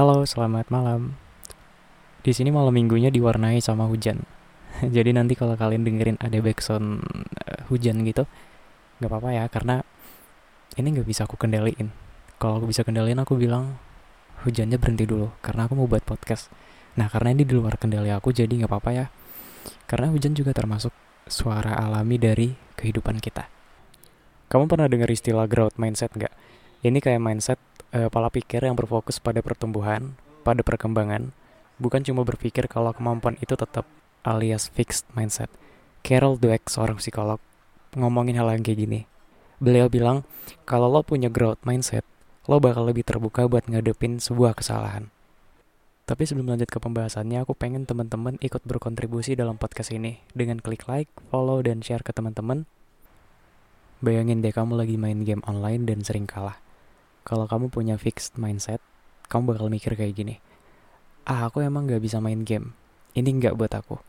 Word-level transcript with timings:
Halo, 0.00 0.24
selamat 0.24 0.72
malam. 0.72 1.12
Di 2.24 2.32
sini 2.32 2.48
malam 2.48 2.72
minggunya 2.72 3.12
diwarnai 3.12 3.60
sama 3.60 3.84
hujan. 3.84 4.24
Jadi 4.96 5.12
nanti 5.12 5.36
kalau 5.36 5.60
kalian 5.60 5.84
dengerin 5.84 6.16
ada 6.24 6.40
backsound 6.40 7.04
eh, 7.44 7.68
hujan 7.68 8.00
gitu, 8.08 8.24
nggak 8.96 9.10
apa-apa 9.12 9.28
ya, 9.36 9.44
karena 9.52 9.84
ini 10.80 10.96
nggak 10.96 11.04
bisa 11.04 11.28
aku 11.28 11.36
kendaliin. 11.36 11.92
Kalau 12.40 12.64
aku 12.64 12.72
bisa 12.72 12.80
kendaliin, 12.80 13.20
aku 13.20 13.36
bilang 13.36 13.76
hujannya 14.48 14.80
berhenti 14.80 15.04
dulu, 15.04 15.36
karena 15.44 15.68
aku 15.68 15.76
mau 15.76 15.84
buat 15.84 16.00
podcast. 16.08 16.48
Nah, 16.96 17.12
karena 17.12 17.36
ini 17.36 17.44
di 17.44 17.52
luar 17.52 17.76
kendali 17.76 18.08
aku, 18.08 18.32
jadi 18.32 18.48
nggak 18.48 18.72
apa-apa 18.72 18.96
ya. 18.96 19.06
Karena 19.84 20.08
hujan 20.08 20.32
juga 20.32 20.56
termasuk 20.56 20.96
suara 21.28 21.76
alami 21.76 22.16
dari 22.16 22.56
kehidupan 22.80 23.20
kita. 23.20 23.52
Kamu 24.48 24.64
pernah 24.64 24.88
dengar 24.88 25.12
istilah 25.12 25.44
growth 25.44 25.76
mindset 25.76 26.16
nggak? 26.16 26.32
Ini 26.88 26.96
kayak 27.04 27.20
mindset 27.20 27.60
eh, 27.90 28.08
pola 28.10 28.30
pikir 28.30 28.62
yang 28.62 28.78
berfokus 28.78 29.18
pada 29.18 29.42
pertumbuhan, 29.42 30.14
pada 30.46 30.62
perkembangan, 30.62 31.34
bukan 31.82 32.00
cuma 32.06 32.22
berpikir 32.22 32.70
kalau 32.70 32.94
kemampuan 32.94 33.34
itu 33.42 33.54
tetap 33.58 33.86
alias 34.22 34.70
fixed 34.70 35.08
mindset. 35.16 35.50
Carol 36.00 36.40
Dweck, 36.40 36.70
seorang 36.70 36.96
psikolog, 36.96 37.42
ngomongin 37.96 38.40
hal 38.40 38.48
yang 38.54 38.64
kayak 38.64 38.78
gini. 38.86 39.00
Beliau 39.60 39.92
bilang, 39.92 40.24
kalau 40.64 40.88
lo 40.88 41.04
punya 41.04 41.28
growth 41.28 41.60
mindset, 41.66 42.06
lo 42.48 42.56
bakal 42.56 42.88
lebih 42.88 43.04
terbuka 43.04 43.44
buat 43.44 43.68
ngadepin 43.68 44.16
sebuah 44.16 44.56
kesalahan. 44.56 45.12
Tapi 46.08 46.26
sebelum 46.26 46.50
lanjut 46.50 46.72
ke 46.72 46.80
pembahasannya, 46.80 47.44
aku 47.44 47.54
pengen 47.54 47.84
teman-teman 47.86 48.40
ikut 48.40 48.64
berkontribusi 48.64 49.36
dalam 49.36 49.60
podcast 49.60 49.92
ini 49.94 50.18
dengan 50.32 50.58
klik 50.58 50.88
like, 50.88 51.12
follow, 51.28 51.60
dan 51.62 51.84
share 51.84 52.02
ke 52.02 52.10
teman-teman. 52.10 52.64
Bayangin 54.00 54.40
deh 54.40 54.50
kamu 54.50 54.80
lagi 54.80 54.96
main 54.96 55.22
game 55.22 55.44
online 55.44 55.84
dan 55.84 56.00
sering 56.00 56.24
kalah 56.24 56.56
kalau 57.22 57.44
kamu 57.44 57.68
punya 57.68 58.00
fixed 58.00 58.40
mindset, 58.40 58.80
kamu 59.30 59.54
bakal 59.54 59.66
mikir 59.70 59.92
kayak 59.94 60.14
gini. 60.16 60.36
Ah, 61.28 61.46
aku 61.46 61.62
emang 61.62 61.86
gak 61.86 62.02
bisa 62.02 62.18
main 62.18 62.42
game. 62.42 62.72
Ini 63.12 63.28
nggak 63.38 63.54
buat 63.54 63.70
aku. 63.76 64.00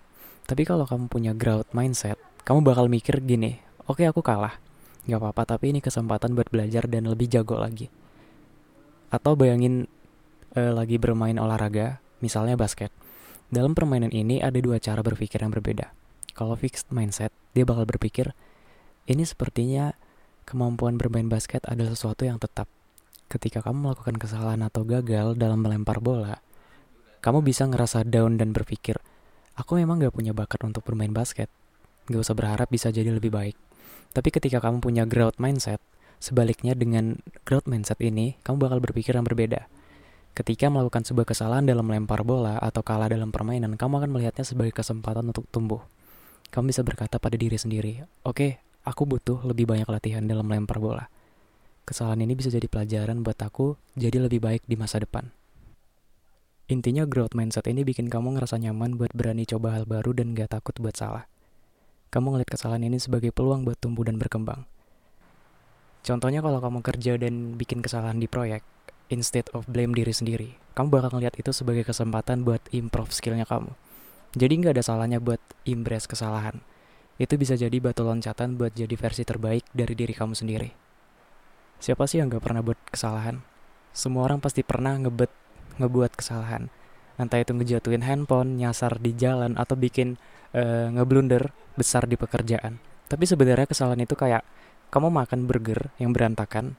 Tapi 0.47 0.63
kalau 0.65 0.89
kamu 0.89 1.05
punya 1.11 1.31
growth 1.37 1.69
mindset, 1.75 2.17
kamu 2.47 2.65
bakal 2.65 2.89
mikir 2.89 3.21
gini. 3.21 3.61
Oke, 3.85 4.07
aku 4.07 4.25
kalah. 4.25 4.57
Gak 5.05 5.19
apa-apa, 5.21 5.57
tapi 5.57 5.75
ini 5.75 5.79
kesempatan 5.83 6.33
buat 6.33 6.49
belajar 6.49 6.89
dan 6.89 7.05
lebih 7.05 7.29
jago 7.29 7.59
lagi. 7.59 7.91
Atau 9.11 9.35
bayangin 9.35 9.85
eh, 10.55 10.71
lagi 10.71 10.97
bermain 10.97 11.35
olahraga, 11.37 12.01
misalnya 12.23 12.57
basket. 12.57 12.89
Dalam 13.51 13.75
permainan 13.75 14.15
ini 14.15 14.39
ada 14.39 14.55
dua 14.57 14.79
cara 14.79 15.03
berpikir 15.03 15.43
yang 15.43 15.51
berbeda. 15.51 15.91
Kalau 16.31 16.55
fixed 16.55 16.87
mindset, 16.95 17.35
dia 17.51 17.67
bakal 17.67 17.83
berpikir, 17.83 18.31
ini 19.05 19.27
sepertinya 19.27 19.91
kemampuan 20.47 20.95
bermain 20.95 21.27
basket 21.27 21.61
adalah 21.67 21.91
sesuatu 21.91 22.23
yang 22.23 22.39
tetap 22.39 22.71
ketika 23.31 23.63
kamu 23.63 23.87
melakukan 23.87 24.19
kesalahan 24.19 24.59
atau 24.67 24.83
gagal 24.83 25.39
dalam 25.39 25.63
melempar 25.63 26.03
bola, 26.03 26.43
kamu 27.23 27.39
bisa 27.39 27.63
ngerasa 27.63 28.03
down 28.03 28.35
dan 28.35 28.51
berpikir, 28.51 28.99
aku 29.55 29.79
memang 29.79 30.03
gak 30.03 30.11
punya 30.11 30.35
bakat 30.35 30.59
untuk 30.67 30.83
bermain 30.83 31.15
basket. 31.15 31.47
Gak 32.11 32.27
usah 32.27 32.35
berharap 32.35 32.67
bisa 32.67 32.91
jadi 32.91 33.07
lebih 33.15 33.31
baik. 33.31 33.55
Tapi 34.11 34.29
ketika 34.35 34.59
kamu 34.59 34.83
punya 34.83 35.07
growth 35.07 35.39
mindset, 35.39 35.79
sebaliknya 36.19 36.75
dengan 36.75 37.23
growth 37.47 37.71
mindset 37.71 38.03
ini, 38.03 38.35
kamu 38.43 38.67
bakal 38.67 38.83
berpikir 38.83 39.15
yang 39.15 39.23
berbeda. 39.23 39.71
Ketika 40.35 40.67
melakukan 40.67 41.07
sebuah 41.07 41.27
kesalahan 41.31 41.63
dalam 41.63 41.87
melempar 41.87 42.27
bola 42.27 42.59
atau 42.59 42.83
kalah 42.83 43.07
dalam 43.07 43.31
permainan, 43.31 43.79
kamu 43.79 44.03
akan 44.03 44.11
melihatnya 44.11 44.43
sebagai 44.43 44.75
kesempatan 44.75 45.31
untuk 45.31 45.47
tumbuh. 45.55 45.79
Kamu 46.51 46.67
bisa 46.67 46.83
berkata 46.83 47.15
pada 47.15 47.39
diri 47.39 47.55
sendiri, 47.55 48.03
oke, 48.27 48.35
okay, 48.35 48.51
aku 48.83 49.07
butuh 49.07 49.39
lebih 49.47 49.67
banyak 49.71 49.87
latihan 49.87 50.23
dalam 50.27 50.47
melempar 50.47 50.83
bola 50.83 51.07
Kesalahan 51.91 52.23
ini 52.23 52.39
bisa 52.39 52.47
jadi 52.47 52.71
pelajaran 52.71 53.19
buat 53.19 53.35
aku 53.35 53.75
jadi 53.99 54.23
lebih 54.23 54.39
baik 54.39 54.63
di 54.63 54.79
masa 54.79 55.03
depan. 55.03 55.27
Intinya 56.71 57.03
growth 57.03 57.35
mindset 57.35 57.67
ini 57.67 57.83
bikin 57.83 58.07
kamu 58.07 58.39
ngerasa 58.39 58.63
nyaman 58.63 58.95
buat 58.95 59.11
berani 59.11 59.43
coba 59.43 59.75
hal 59.75 59.83
baru 59.83 60.15
dan 60.15 60.31
gak 60.31 60.55
takut 60.55 60.71
buat 60.79 60.95
salah. 60.95 61.27
Kamu 62.15 62.31
ngeliat 62.31 62.47
kesalahan 62.47 62.87
ini 62.87 62.95
sebagai 62.95 63.35
peluang 63.35 63.67
buat 63.67 63.75
tumbuh 63.75 64.07
dan 64.07 64.15
berkembang. 64.15 64.63
Contohnya 66.07 66.39
kalau 66.39 66.63
kamu 66.63 66.79
kerja 66.79 67.19
dan 67.19 67.59
bikin 67.59 67.83
kesalahan 67.83 68.23
di 68.23 68.31
proyek, 68.31 68.63
instead 69.11 69.51
of 69.51 69.67
blame 69.67 69.91
diri 69.91 70.15
sendiri, 70.15 70.55
kamu 70.79 70.95
bakal 70.95 71.19
ngeliat 71.19 71.35
itu 71.35 71.51
sebagai 71.51 71.83
kesempatan 71.83 72.47
buat 72.47 72.63
improve 72.71 73.11
skillnya 73.11 73.43
kamu. 73.43 73.75
Jadi 74.39 74.53
nggak 74.63 74.79
ada 74.79 74.83
salahnya 74.87 75.19
buat 75.19 75.43
embrace 75.67 76.07
kesalahan. 76.07 76.55
Itu 77.19 77.35
bisa 77.35 77.59
jadi 77.59 77.83
batu 77.83 78.07
loncatan 78.07 78.55
buat 78.55 78.71
jadi 78.71 78.95
versi 78.95 79.27
terbaik 79.27 79.67
dari 79.75 79.91
diri 79.91 80.15
kamu 80.15 80.39
sendiri. 80.39 80.80
Siapa 81.81 82.05
sih 82.05 82.21
yang 82.21 82.29
gak 82.29 82.45
pernah 82.45 82.61
buat 82.61 82.77
kesalahan? 82.93 83.41
Semua 83.89 84.29
orang 84.29 84.37
pasti 84.37 84.61
pernah 84.61 84.93
ngebet 85.01 85.33
ngebuat 85.81 86.13
kesalahan. 86.13 86.69
Entah 87.17 87.41
itu 87.41 87.57
ngejatuhin 87.57 88.05
handphone, 88.05 88.61
nyasar 88.61 89.01
di 89.01 89.17
jalan, 89.17 89.57
atau 89.57 89.73
bikin 89.73 90.21
uh, 90.53 90.93
ngeblunder 90.93 91.49
besar 91.73 92.05
di 92.05 92.21
pekerjaan. 92.21 92.77
Tapi 93.09 93.25
sebenarnya 93.25 93.65
kesalahan 93.65 93.97
itu 93.97 94.13
kayak 94.13 94.45
kamu 94.93 95.09
makan 95.09 95.49
burger 95.49 95.89
yang 95.97 96.13
berantakan, 96.13 96.77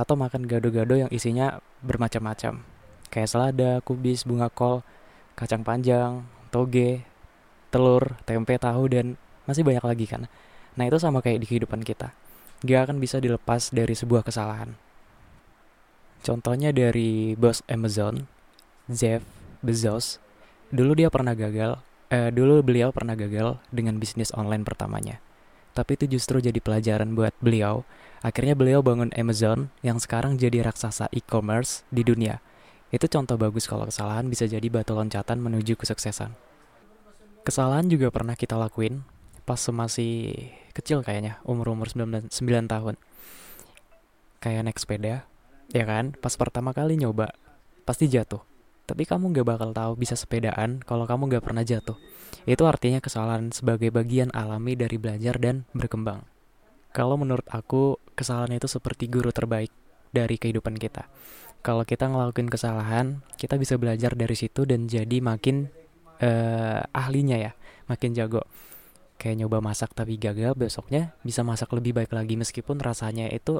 atau 0.00 0.16
makan 0.16 0.48
gado-gado 0.48 0.96
yang 0.96 1.12
isinya 1.12 1.60
bermacam-macam. 1.84 2.64
Kayak 3.12 3.28
selada, 3.28 3.84
kubis, 3.84 4.24
bunga 4.24 4.48
kol, 4.48 4.80
kacang 5.36 5.60
panjang, 5.60 6.24
toge, 6.48 7.04
telur, 7.68 8.16
tempe, 8.24 8.56
tahu, 8.56 8.88
dan 8.88 9.20
masih 9.44 9.60
banyak 9.60 9.84
lagi 9.84 10.08
kan. 10.08 10.24
Nah 10.80 10.88
itu 10.88 10.96
sama 10.96 11.20
kayak 11.20 11.44
di 11.44 11.46
kehidupan 11.52 11.84
kita 11.84 12.16
gak 12.64 12.90
akan 12.90 12.98
bisa 12.98 13.22
dilepas 13.22 13.70
dari 13.70 13.94
sebuah 13.94 14.26
kesalahan. 14.26 14.74
Contohnya 16.22 16.74
dari 16.74 17.38
bos 17.38 17.62
Amazon, 17.70 18.26
Jeff 18.90 19.22
Bezos, 19.62 20.18
dulu 20.74 20.98
dia 20.98 21.08
pernah 21.08 21.38
gagal, 21.38 21.78
eh, 22.10 22.34
dulu 22.34 22.60
beliau 22.66 22.90
pernah 22.90 23.14
gagal 23.14 23.62
dengan 23.70 24.02
bisnis 24.02 24.34
online 24.34 24.66
pertamanya. 24.66 25.22
Tapi 25.78 25.94
itu 25.94 26.18
justru 26.18 26.42
jadi 26.42 26.58
pelajaran 26.58 27.14
buat 27.14 27.30
beliau. 27.38 27.86
Akhirnya 28.18 28.58
beliau 28.58 28.82
bangun 28.82 29.14
Amazon 29.14 29.70
yang 29.86 30.02
sekarang 30.02 30.34
jadi 30.34 30.66
raksasa 30.66 31.06
e-commerce 31.14 31.86
di 31.94 32.02
dunia. 32.02 32.42
Itu 32.90 33.06
contoh 33.06 33.38
bagus 33.38 33.70
kalau 33.70 33.86
kesalahan 33.86 34.26
bisa 34.26 34.50
jadi 34.50 34.64
batu 34.66 34.98
loncatan 34.98 35.38
menuju 35.38 35.78
kesuksesan. 35.78 36.34
Kesalahan 37.46 37.86
juga 37.86 38.10
pernah 38.10 38.34
kita 38.34 38.58
lakuin 38.58 39.06
pas 39.46 39.60
masih 39.70 40.50
kecil 40.78 41.02
kayaknya, 41.02 41.42
umur-umur 41.42 41.90
9, 41.90 42.30
9 42.30 42.70
tahun. 42.70 42.94
Kayak 44.38 44.62
naik 44.70 44.78
sepeda, 44.78 45.26
ya 45.74 45.84
kan? 45.84 46.14
Pas 46.14 46.32
pertama 46.38 46.70
kali 46.70 46.94
nyoba, 46.94 47.34
pasti 47.82 48.06
jatuh. 48.06 48.40
Tapi 48.88 49.04
kamu 49.04 49.36
gak 49.36 49.44
bakal 49.44 49.70
tahu 49.76 50.00
bisa 50.00 50.16
sepedaan 50.16 50.80
kalau 50.80 51.04
kamu 51.04 51.28
gak 51.36 51.44
pernah 51.44 51.60
jatuh. 51.66 51.98
Itu 52.48 52.64
artinya 52.64 53.04
kesalahan 53.04 53.52
sebagai 53.52 53.92
bagian 53.92 54.32
alami 54.32 54.78
dari 54.78 54.96
belajar 54.96 55.36
dan 55.36 55.68
berkembang. 55.76 56.24
Kalau 56.96 57.20
menurut 57.20 57.44
aku, 57.52 58.00
kesalahan 58.16 58.56
itu 58.56 58.64
seperti 58.64 59.12
guru 59.12 59.28
terbaik 59.28 59.68
dari 60.08 60.40
kehidupan 60.40 60.80
kita. 60.80 61.04
Kalau 61.60 61.84
kita 61.84 62.08
ngelakuin 62.08 62.48
kesalahan, 62.48 63.20
kita 63.36 63.60
bisa 63.60 63.76
belajar 63.76 64.16
dari 64.16 64.32
situ 64.32 64.64
dan 64.64 64.88
jadi 64.88 65.20
makin 65.20 65.68
uh, 66.24 66.80
ahlinya 66.96 67.36
ya, 67.36 67.52
makin 67.90 68.16
jago 68.16 68.46
kayak 69.18 69.44
nyoba 69.44 69.58
masak 69.58 69.92
tapi 69.92 70.14
gagal 70.14 70.54
besoknya 70.54 71.12
bisa 71.26 71.42
masak 71.42 71.74
lebih 71.74 71.90
baik 71.90 72.14
lagi 72.14 72.38
meskipun 72.38 72.78
rasanya 72.78 73.26
itu 73.28 73.58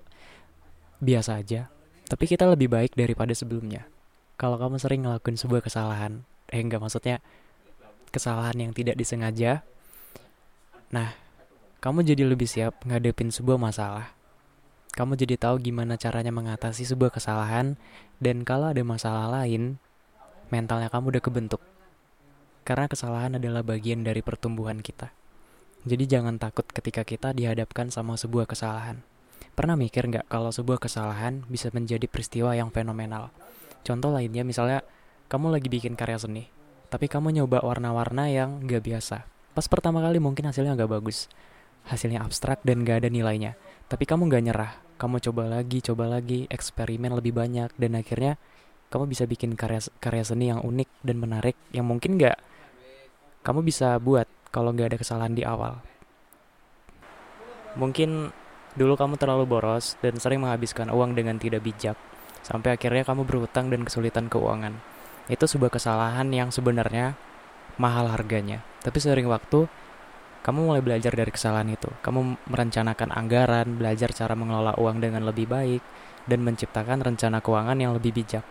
biasa 1.03 1.43
aja. 1.43 1.67
Tapi 2.09 2.25
kita 2.25 2.47
lebih 2.49 2.71
baik 2.71 2.95
daripada 2.95 3.35
sebelumnya. 3.35 3.85
Kalau 4.39 4.57
kamu 4.57 4.79
sering 4.79 5.05
ngelakuin 5.05 5.37
sebuah 5.37 5.67
kesalahan 5.67 6.23
eh 6.49 6.63
enggak 6.63 6.81
maksudnya 6.81 7.21
kesalahan 8.09 8.57
yang 8.57 8.73
tidak 8.73 8.97
disengaja 8.97 9.61
nah 10.89 11.13
kamu 11.85 12.01
jadi 12.01 12.25
lebih 12.25 12.49
siap 12.49 12.81
ngadepin 12.89 13.29
sebuah 13.29 13.61
masalah. 13.61 14.17
Kamu 14.97 15.15
jadi 15.15 15.37
tahu 15.37 15.63
gimana 15.63 16.01
caranya 16.01 16.33
mengatasi 16.33 16.89
sebuah 16.89 17.13
kesalahan 17.13 17.77
dan 18.19 18.43
kalau 18.43 18.73
ada 18.73 18.81
masalah 18.83 19.29
lain 19.31 19.77
mentalnya 20.49 20.89
kamu 20.89 21.13
udah 21.15 21.23
kebentuk. 21.23 21.63
Karena 22.65 22.89
kesalahan 22.89 23.37
adalah 23.37 23.63
bagian 23.63 24.03
dari 24.03 24.25
pertumbuhan 24.25 24.81
kita 24.81 25.13
jadi 25.89 26.05
jangan 26.21 26.37
takut 26.37 26.69
ketika 26.69 27.03
kita 27.03 27.33
dihadapkan 27.33 27.89
sama 27.89 28.21
sebuah 28.21 28.45
kesalahan. 28.45 29.01
Pernah 29.57 29.75
mikir 29.75 30.07
nggak 30.07 30.31
kalau 30.31 30.53
sebuah 30.53 30.79
kesalahan 30.79 31.43
bisa 31.49 31.73
menjadi 31.73 32.05
peristiwa 32.07 32.55
yang 32.55 32.71
fenomenal? 32.71 33.33
Contoh 33.83 34.13
lainnya 34.13 34.45
misalnya 34.47 34.85
kamu 35.33 35.51
lagi 35.51 35.67
bikin 35.73 35.97
karya 35.97 36.21
seni, 36.21 36.45
tapi 36.93 37.11
kamu 37.11 37.35
nyoba 37.35 37.65
warna-warna 37.65 38.31
yang 38.31 38.63
nggak 38.63 38.85
biasa. 38.85 39.27
Pas 39.57 39.67
pertama 39.67 39.99
kali 40.05 40.23
mungkin 40.23 40.47
hasilnya 40.47 40.79
nggak 40.79 40.93
bagus, 41.01 41.27
hasilnya 41.91 42.23
abstrak 42.23 42.63
dan 42.63 42.87
nggak 42.87 43.03
ada 43.03 43.09
nilainya. 43.11 43.59
Tapi 43.91 44.05
kamu 44.07 44.31
nggak 44.31 44.43
nyerah, 44.47 44.73
kamu 45.01 45.19
coba 45.25 45.49
lagi, 45.49 45.83
coba 45.83 46.05
lagi, 46.07 46.47
eksperimen 46.47 47.17
lebih 47.17 47.35
banyak, 47.35 47.73
dan 47.75 47.99
akhirnya 47.99 48.39
kamu 48.89 49.05
bisa 49.11 49.25
bikin 49.29 49.53
karya 49.53 49.85
karya 50.01 50.25
seni 50.25 50.49
yang 50.49 50.65
unik 50.65 50.89
dan 51.05 51.17
menarik 51.21 51.57
yang 51.73 51.85
mungkin 51.85 52.17
nggak 52.17 52.41
kamu 53.45 53.61
bisa 53.65 53.97
buat 54.01 54.29
kalau 54.55 54.75
nggak 54.75 54.95
ada 54.95 54.99
kesalahan 55.01 55.35
di 55.37 55.43
awal. 55.45 55.81
Mungkin 57.79 58.33
Dulu 58.79 58.95
kamu 58.95 59.19
terlalu 59.19 59.43
boros 59.43 59.99
dan 59.99 60.23
sering 60.23 60.39
menghabiskan 60.39 60.87
uang 60.95 61.19
dengan 61.19 61.35
tidak 61.35 61.67
bijak, 61.67 61.99
sampai 62.47 62.79
akhirnya 62.79 63.03
kamu 63.03 63.27
berhutang 63.27 63.75
dan 63.75 63.83
kesulitan 63.83 64.31
keuangan. 64.31 64.79
Itu 65.27 65.51
sebuah 65.51 65.75
kesalahan 65.75 66.31
yang 66.31 66.55
sebenarnya 66.55 67.19
mahal 67.75 68.07
harganya. 68.07 68.63
Tapi 68.87 68.99
sering 69.03 69.27
waktu, 69.27 69.67
kamu 70.47 70.71
mulai 70.71 70.79
belajar 70.79 71.11
dari 71.11 71.35
kesalahan 71.35 71.75
itu. 71.75 71.91
Kamu 72.07 72.47
merencanakan 72.47 73.11
anggaran, 73.19 73.67
belajar 73.75 74.15
cara 74.15 74.39
mengelola 74.39 74.79
uang 74.79 75.03
dengan 75.03 75.27
lebih 75.27 75.51
baik, 75.51 75.83
dan 76.31 76.47
menciptakan 76.47 77.03
rencana 77.03 77.43
keuangan 77.43 77.83
yang 77.83 77.99
lebih 77.99 78.15
bijak. 78.15 78.47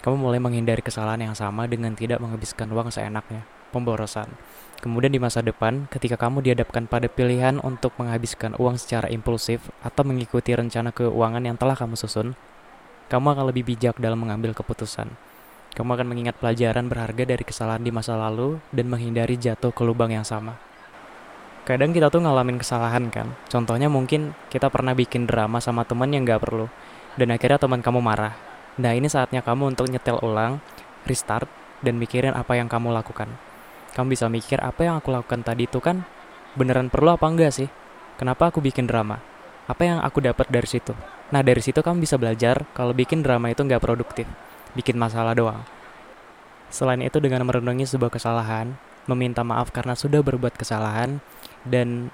Kamu 0.00 0.16
mulai 0.16 0.40
menghindari 0.40 0.80
kesalahan 0.80 1.20
yang 1.20 1.36
sama 1.36 1.68
dengan 1.68 1.92
tidak 1.92 2.16
menghabiskan 2.24 2.72
uang 2.72 2.88
seenaknya, 2.88 3.44
pemborosan. 3.74 4.30
Kemudian 4.76 5.08
di 5.08 5.16
masa 5.16 5.40
depan, 5.40 5.88
ketika 5.88 6.20
kamu 6.20 6.44
dihadapkan 6.44 6.84
pada 6.84 7.08
pilihan 7.08 7.56
untuk 7.64 7.96
menghabiskan 7.96 8.52
uang 8.60 8.76
secara 8.76 9.08
impulsif 9.08 9.72
atau 9.80 10.04
mengikuti 10.04 10.52
rencana 10.52 10.92
keuangan 10.92 11.40
yang 11.40 11.56
telah 11.56 11.72
kamu 11.72 11.96
susun, 11.96 12.36
kamu 13.08 13.26
akan 13.34 13.44
lebih 13.48 13.72
bijak 13.72 13.96
dalam 13.96 14.20
mengambil 14.20 14.52
keputusan. 14.52 15.08
Kamu 15.72 15.90
akan 15.96 16.06
mengingat 16.08 16.36
pelajaran 16.36 16.88
berharga 16.92 17.24
dari 17.24 17.44
kesalahan 17.44 17.80
di 17.84 17.92
masa 17.92 18.16
lalu 18.20 18.60
dan 18.72 18.88
menghindari 18.88 19.40
jatuh 19.40 19.72
ke 19.72 19.80
lubang 19.84 20.12
yang 20.12 20.24
sama. 20.24 20.60
Kadang 21.64 21.90
kita 21.90 22.12
tuh 22.12 22.22
ngalamin 22.22 22.60
kesalahan 22.60 23.08
kan. 23.10 23.32
Contohnya 23.48 23.90
mungkin 23.90 24.36
kita 24.52 24.70
pernah 24.70 24.94
bikin 24.94 25.26
drama 25.26 25.58
sama 25.58 25.82
teman 25.82 26.12
yang 26.12 26.22
gak 26.22 26.46
perlu. 26.46 26.70
Dan 27.16 27.32
akhirnya 27.32 27.58
teman 27.58 27.80
kamu 27.80 28.00
marah. 28.04 28.36
Nah 28.76 28.92
ini 28.92 29.08
saatnya 29.08 29.40
kamu 29.40 29.74
untuk 29.74 29.88
nyetel 29.88 30.20
ulang, 30.20 30.60
restart, 31.08 31.48
dan 31.80 31.96
mikirin 31.96 32.36
apa 32.36 32.54
yang 32.54 32.68
kamu 32.70 32.92
lakukan 32.92 33.45
kamu 33.96 34.12
bisa 34.12 34.28
mikir 34.28 34.60
apa 34.60 34.84
yang 34.84 35.00
aku 35.00 35.08
lakukan 35.08 35.40
tadi 35.40 35.64
itu 35.64 35.80
kan 35.80 36.04
beneran 36.52 36.92
perlu 36.92 37.16
apa 37.16 37.24
enggak 37.24 37.56
sih? 37.56 37.68
Kenapa 38.20 38.52
aku 38.52 38.60
bikin 38.60 38.84
drama? 38.84 39.16
Apa 39.64 39.88
yang 39.88 39.98
aku 40.04 40.20
dapat 40.20 40.52
dari 40.52 40.68
situ? 40.68 40.92
Nah 41.32 41.40
dari 41.40 41.64
situ 41.64 41.80
kamu 41.80 42.04
bisa 42.04 42.20
belajar 42.20 42.68
kalau 42.76 42.92
bikin 42.92 43.24
drama 43.24 43.48
itu 43.48 43.64
nggak 43.64 43.80
produktif, 43.80 44.28
bikin 44.76 45.00
masalah 45.00 45.32
doang. 45.32 45.64
Selain 46.68 47.00
itu 47.00 47.16
dengan 47.24 47.48
merenungi 47.48 47.88
sebuah 47.88 48.12
kesalahan, 48.12 48.76
meminta 49.08 49.40
maaf 49.40 49.72
karena 49.72 49.96
sudah 49.96 50.20
berbuat 50.20 50.60
kesalahan, 50.60 51.24
dan 51.64 52.12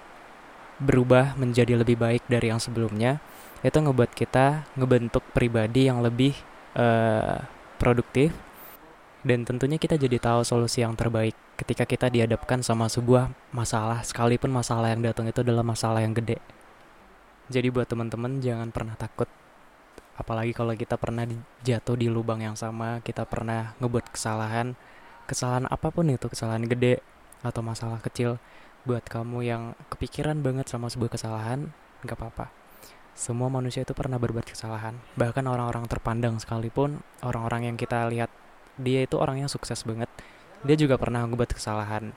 berubah 0.79 1.35
menjadi 1.35 1.83
lebih 1.83 1.99
baik 1.99 2.23
dari 2.31 2.55
yang 2.55 2.63
sebelumnya, 2.63 3.19
itu 3.67 3.75
ngebuat 3.75 4.15
kita 4.15 4.71
ngebentuk 4.79 5.27
pribadi 5.35 5.91
yang 5.91 5.99
lebih 5.99 6.39
uh, 6.79 7.43
produktif 7.79 8.31
dan 9.23 9.47
tentunya 9.47 9.79
kita 9.79 9.95
jadi 9.99 10.19
tahu 10.19 10.43
solusi 10.43 10.83
yang 10.83 10.99
terbaik 10.99 11.35
ketika 11.59 11.87
kita 11.87 12.11
dihadapkan 12.11 12.61
sama 12.63 12.91
sebuah 12.91 13.31
masalah 13.55 14.03
sekalipun 14.03 14.51
masalah 14.51 14.91
yang 14.91 15.03
datang 15.03 15.31
itu 15.31 15.43
adalah 15.47 15.63
masalah 15.63 16.03
yang 16.03 16.15
gede. 16.15 16.43
Jadi 17.51 17.69
buat 17.71 17.87
teman-teman 17.87 18.43
jangan 18.43 18.71
pernah 18.75 18.99
takut 18.99 19.31
apalagi 20.17 20.53
kalau 20.53 20.73
kita 20.77 21.01
pernah 21.01 21.25
jatuh 21.65 21.97
di 21.97 22.07
lubang 22.07 22.39
yang 22.45 22.57
sama, 22.57 23.01
kita 23.01 23.25
pernah 23.25 23.73
ngebuat 23.81 24.13
kesalahan, 24.13 24.77
kesalahan 25.25 25.67
apa 25.67 25.89
pun 25.89 26.09
itu, 26.13 26.29
kesalahan 26.29 26.63
gede 26.69 27.01
atau 27.43 27.65
masalah 27.65 27.99
kecil 27.99 28.39
buat 28.87 29.03
kamu 29.07 29.47
yang 29.47 29.63
kepikiran 29.91 30.43
banget 30.43 30.71
sama 30.71 30.91
sebuah 30.91 31.15
kesalahan, 31.17 31.71
nggak 32.07 32.19
apa-apa. 32.19 32.51
Semua 33.13 33.53
manusia 33.53 33.85
itu 33.85 33.93
pernah 33.93 34.17
berbuat 34.17 34.49
kesalahan. 34.49 34.97
Bahkan 35.21 35.45
orang-orang 35.45 35.85
terpandang 35.85 36.41
sekalipun, 36.41 37.05
orang-orang 37.21 37.69
yang 37.69 37.77
kita 37.77 38.09
lihat 38.09 38.33
dia 38.81 39.05
itu 39.05 39.17
orang 39.21 39.45
yang 39.45 39.51
sukses 39.51 39.85
banget 39.85 40.09
dia 40.63 40.77
juga 40.79 40.97
pernah 40.97 41.27
membuat 41.27 41.53
kesalahan 41.53 42.15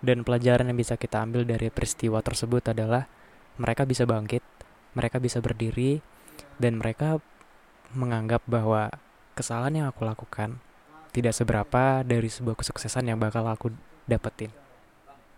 dan 0.00 0.24
pelajaran 0.24 0.68
yang 0.70 0.78
bisa 0.78 0.96
kita 0.96 1.20
ambil 1.20 1.44
dari 1.44 1.68
peristiwa 1.68 2.24
tersebut 2.24 2.72
adalah 2.72 3.04
mereka 3.60 3.84
bisa 3.84 4.08
bangkit 4.08 4.40
mereka 4.96 5.20
bisa 5.20 5.38
berdiri 5.42 6.00
dan 6.56 6.80
mereka 6.80 7.20
menganggap 7.92 8.40
bahwa 8.46 8.88
kesalahan 9.34 9.82
yang 9.82 9.86
aku 9.90 10.06
lakukan 10.06 10.62
tidak 11.10 11.34
seberapa 11.34 12.06
dari 12.06 12.30
sebuah 12.30 12.54
kesuksesan 12.54 13.10
yang 13.10 13.18
bakal 13.18 13.42
aku 13.50 13.74
dapetin. 14.06 14.54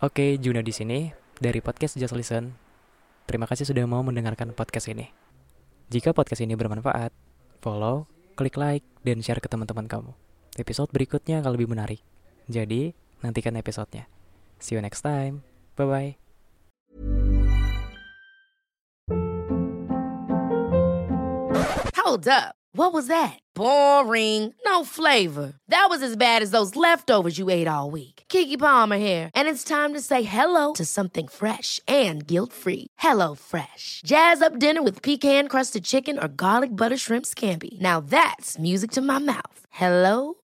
Oke, 0.05 0.37
Juna 0.37 0.61
di 0.61 0.73
sini 0.75 1.09
dari 1.41 1.65
podcast 1.65 1.97
Just 1.97 2.13
Listen. 2.13 2.53
Terima 3.25 3.49
kasih 3.49 3.65
sudah 3.65 3.89
mau 3.89 4.05
mendengarkan 4.05 4.53
podcast 4.53 4.93
ini. 4.93 5.09
Jika 5.89 6.13
podcast 6.13 6.45
ini 6.45 6.53
bermanfaat, 6.59 7.15
follow, 7.65 8.05
klik 8.37 8.61
like, 8.61 8.85
dan 9.01 9.25
share 9.25 9.41
ke 9.41 9.49
teman-teman 9.49 9.89
kamu 9.89 10.13
episode 10.59 10.93
berikutnya 10.93 11.41
akan 11.41 11.53
lebih 11.57 11.69
menarik. 11.71 12.01
Jadi, 12.51 12.93
nantikan 13.25 13.57
episodenya. 13.57 14.11
See 14.59 14.75
you 14.75 14.83
next 14.83 15.03
time. 15.03 15.47
Bye-bye. 15.77 16.19
Hold 22.03 22.29
up. 22.29 22.55
What 22.75 22.93
was 22.93 23.07
that? 23.09 23.39
Boring. 23.55 24.55
No 24.65 24.85
flavor. 24.85 25.53
That 25.69 25.89
was 25.89 26.03
as 26.03 26.17
bad 26.17 26.41
as 26.43 26.53
those 26.53 26.75
leftovers 26.75 27.37
you 27.37 27.49
ate 27.49 27.69
all 27.69 27.91
week. 27.91 28.25
Kiki 28.29 28.57
Palmer 28.57 28.97
here, 28.97 29.31
and 29.37 29.47
it's 29.47 29.63
time 29.63 29.93
to 29.93 30.01
say 30.01 30.23
hello 30.23 30.73
to 30.73 30.85
something 30.85 31.29
fresh 31.29 31.81
and 31.87 32.27
guilt-free. 32.27 32.87
Hello 32.99 33.35
Fresh. 33.35 34.01
Jazz 34.05 34.43
up 34.43 34.59
dinner 34.59 34.83
with 34.83 35.03
pecan-crusted 35.03 35.85
chicken 35.85 36.19
or 36.19 36.29
garlic 36.29 36.75
butter 36.75 36.97
shrimp 36.97 37.27
scampi. 37.27 37.81
Now 37.81 38.01
that's 38.01 38.59
music 38.59 38.91
to 38.93 39.03
my 39.03 39.19
mouth. 39.19 39.67
Hello 39.71 40.42